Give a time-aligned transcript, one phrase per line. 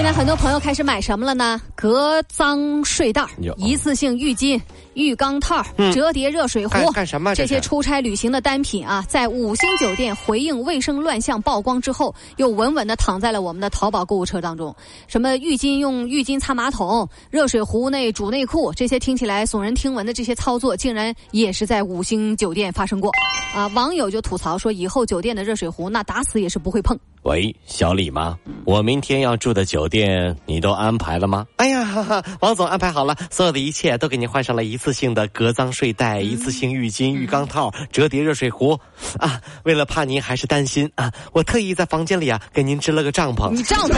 [0.00, 1.60] 现在很多朋友开始买什么了呢？
[1.74, 3.22] 隔脏睡袋、
[3.58, 4.58] 一次性浴巾、
[4.94, 5.62] 浴缸套、
[5.92, 7.34] 折叠热水壶，干什么？
[7.34, 14.74] 这些出差旅行的单品啊，在五星酒店回应卫生乱象曝光之后，又稳稳的躺在了我们的淘宝购物车当中。
[15.06, 23.12] 什么浴巾用浴巾擦马桶，热水壶内煮内裤，这些听起来耸人听闻的这些操作，竟然也是在五星酒店发生过。
[23.54, 26.98] 啊，网友就吐槽说，以后酒店的热水壶那打死也是不会碰。
[27.22, 28.38] 喂，小李吗？
[28.64, 31.46] 我明天要住的酒店你都安排了吗？
[31.56, 38.78] 哎呀，哈哈，王总安排好了，所有的一切都给您换上了一次性的隔脏睡袋、一次性浴巾、浴缸套、折叠热水壶。
[39.18, 43.50] 啊，为了怕您还是担心啊，我特意在房间里啊给您支了个帐篷。
[43.50, 43.94] 你帐篷？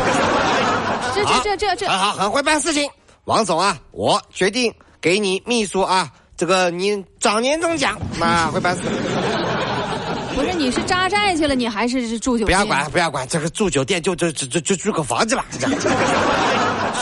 [1.14, 2.90] 这这这这这，好好，很会办事情。
[3.26, 8.82] 王总啊，我决定给你秘书啊，这个您涨年终奖啊，会办事。
[10.34, 12.46] 不是，你是扎寨去了，你还是住酒店？
[12.46, 15.44] 不要管，不要管，这个住酒店就就就就住个房子吧。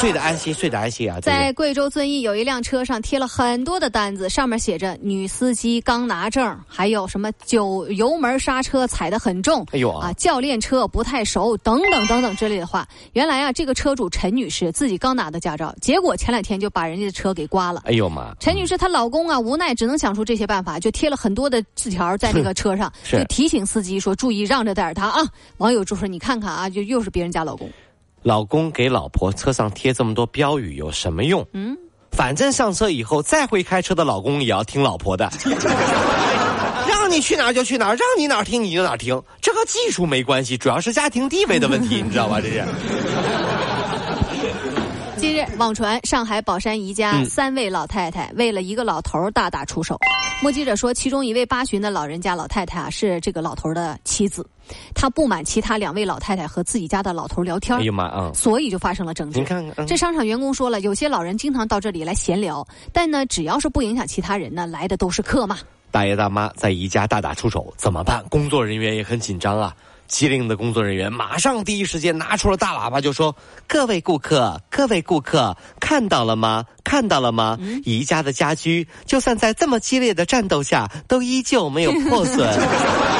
[0.00, 1.20] 睡得安心，睡得安心啊！
[1.20, 12.88] 在贵州遵义有一辆车上贴了很多的单子，上面写着“女司机刚拿证”，还有什么“九油门刹车踩得很重”，哎呦啊，教练车不太熟，等等等等之类的话。
[13.12, 17.82] 原来啊，这个车主陈女士自己刚拿的驾照，结果前两天就把人家的车给刮了。
[17.84, 18.34] 哎呦妈！
[18.40, 25.20] 陈女士她老公啊，无奈只能想出这些办法，就贴了很多的字条在那个车上，就提醒司机说注意让着点他啊。
[25.58, 27.70] 网友就说：“你看看啊，就又是别人家老公。”
[28.22, 31.46] 老公给老婆车上贴这么多标语有什么用？
[31.52, 31.76] 嗯，
[32.12, 35.30] 反正上车以后再会开车的老公也要听老婆的，
[36.86, 42.40] 让你去哪儿就去哪儿，让你哪儿听你就哪儿听，这和技术没关系，主要是家庭地位的问题，你知道吧？
[42.40, 42.64] 这是。
[45.20, 49.98] 近日网传上海宝山宜家三位老太太为了一个老头大打出手。
[50.42, 54.48] 目击者说，其中一位八旬的老人家老太太啊是这个老头的妻子，
[54.94, 59.36] 她不满其他两位老太太和自己家的老头聊天，哎呀妈啊，所以就发生了争执。
[59.36, 65.58] 您看看，这商场员工说了，有些老人经常到这里来闲聊，但呢，只要是不影响其他人呢，来的都是客嘛。
[65.90, 68.24] 大爷大妈在宜家大打出手，怎么办？
[68.30, 69.76] 工作人员也很紧张啊。
[70.10, 73.34] 机灵的工作人员马上第一时间拿出了大喇叭，就说
[73.68, 76.64] ：“各位顾客，各位顾客，看到了吗？
[76.84, 77.56] 看到了吗？
[77.84, 82.46] 宜家的家居，就算在这么激烈的战斗下，都依旧没有破损。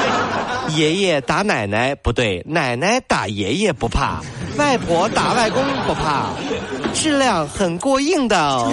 [0.75, 4.21] 爷爷打奶奶不对，奶奶打爷爷不怕，
[4.57, 6.27] 外婆打外公不怕，
[6.93, 8.67] 质量很过硬的。”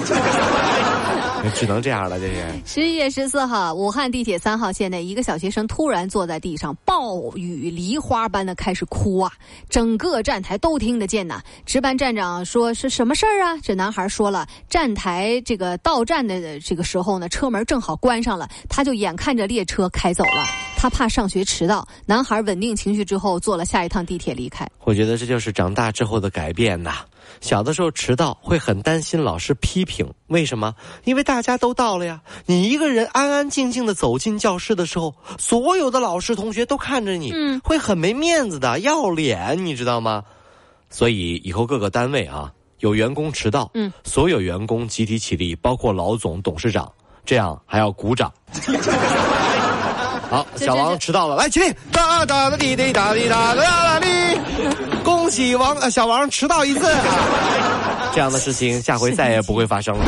[1.54, 2.44] 只能这样了，这是。
[2.65, 9.32] 十一月十四号，武汉地铁三号线内，一个小学生突然坐在地上，暴雨梨花般的开始哭啊，
[9.69, 11.43] 整个站台都听得见呐。
[11.65, 20.44] 值班站长说：“是什么事儿啊？”这男孩说了，站台这个到站的这个时候呢，车门正好关上了，他就眼看着列车开走了，
[20.77, 21.87] 他怕上学迟到。
[22.06, 24.69] 男孩稳定情绪之后，坐了下一趟地铁离开。
[24.84, 26.97] 我觉得这就是长大之后的改变呐。
[27.40, 30.74] 小的时候迟到会很担心老师批评，为什么？
[31.04, 32.20] 因为大家都到了呀。
[32.46, 40.24] 你一个人安安静静的走进教室的时候，所有的老师同学都看着你，嗯会很没面子的，要脸，你知道吗？
[40.90, 46.90] 所以以后各个单位啊，有员工迟到，嗯，所有员工集体起立，包括老总、董事长，
[47.24, 48.32] 这样还要鼓掌。
[50.30, 54.08] 好， 小王迟到了，来起立，哒哒哒滴滴哒滴哒哒哒滴。
[55.28, 56.81] 恭喜王呃小王迟到一次，
[58.15, 60.03] 这样的事情下回再也不会发生了。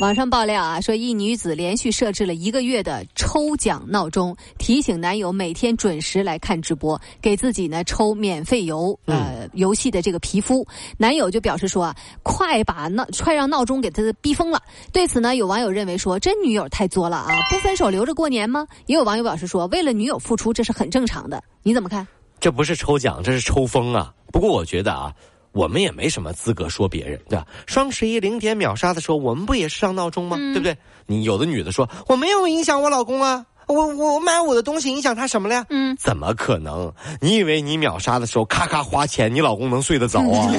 [0.00, 10.66] 网上爆料啊，说一女子连续设置了一个月的抽奖闹钟，提醒男友每天准时来看直播，给自己呢抽免费游呃游戏的这个皮肤。
[10.96, 14.60] 男友就表示说啊，快把闹快让闹钟给他逼疯了。
[14.92, 18.66] 对此呢，有网友认为说，真女友太作了啊，不分手留着过年吗？
[18.86, 21.40] 也有网友表示说，为了女友付出，这是很正常的。
[21.62, 22.04] 你怎么看？
[22.40, 24.12] 这不是抽奖，这是抽风啊！
[24.32, 25.12] 不过我觉得啊。
[25.52, 27.44] 我们也没什么资格说别人，对吧？
[27.66, 30.36] 双十一零点秒杀的时候，我们不也是上闹钟吗？
[30.36, 30.76] 对不对？
[31.06, 35.66] 你有的女的说我没有影响我老公啊，我我买我的东西影响他什么了呀？
[35.70, 36.92] 嗯，怎么可能？
[37.20, 40.52] 你以为你秒杀的时候咔咔花钱，你老公能睡得着啊？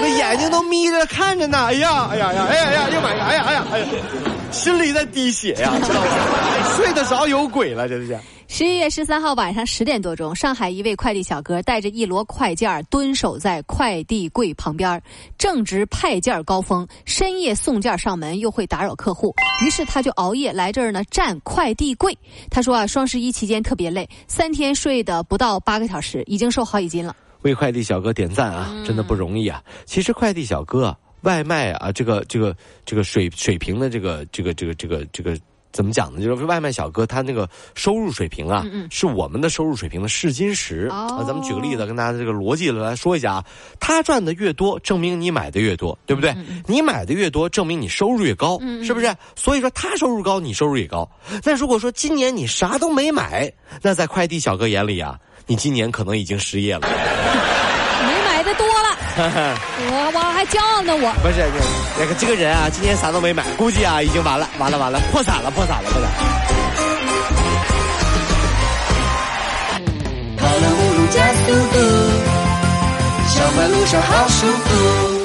[0.00, 1.66] 那眼睛都眯着看着呢。
[1.66, 3.86] 哎呀，哎呀呀，哎呀呀，又买，哎呀哎呀哎呀，
[4.52, 6.06] 心里在滴血呀，知道吗？
[6.76, 8.18] 睡得着有鬼了，这是。
[8.52, 15.00] 十一月十三号晚上十点多钟，上海一位快递小哥带着一摞快件蹲守在快递柜旁边，
[15.38, 19.32] 正值派件高峰，深夜送件上门又会打扰客户，
[19.64, 22.12] 于是他就熬夜来这儿呢站快递柜。
[22.50, 27.14] 他说啊，双十一期间特别累，三天睡的不到八个小时，已经瘦好几斤了。
[27.42, 29.62] 为快递小哥点赞啊，真的不容易啊！
[29.84, 32.54] 其实快递小哥外卖啊，这个这个
[32.84, 35.38] 这个水水平的这个这个这个这个这个。
[35.72, 36.22] 怎么讲呢？
[36.22, 41.22] 就是外卖小哥他那个收入水平啊，是我们的收入水平的试金石啊。
[41.26, 43.44] 咱们举个例子，跟大家这个逻辑来说一下啊。
[43.78, 46.34] 他赚的越多，证明你买的越多，对不对？
[46.66, 49.14] 你买的越多，证明你收入越高，是不是？
[49.36, 51.08] 所以说他收入高，你收入也高。
[51.44, 53.52] 那如果说今年你啥都没买，
[53.82, 56.88] 那在快递小哥眼里啊，你今年可能已经失业了。
[59.20, 61.44] 我我还骄傲呢，我不是
[61.98, 66.10] 那个这个人啊，今天啥都没买，估计啊已经完了，完了完了，破产了，破产了，破产。
[70.36, 71.78] 跑了五路加速度，
[73.28, 75.19] 小马路上好舒服。